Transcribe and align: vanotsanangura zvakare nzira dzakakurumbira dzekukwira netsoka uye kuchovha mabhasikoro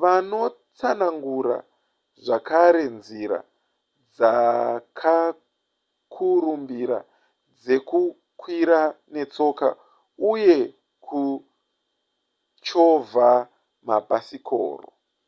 vanotsanangura 0.00 1.58
zvakare 2.24 2.84
nzira 2.98 3.38
dzakakurumbira 4.14 6.98
dzekukwira 7.62 8.80
netsoka 9.14 9.68
uye 10.32 10.56
kuchovha 11.04 13.30
mabhasikoro 13.88 14.88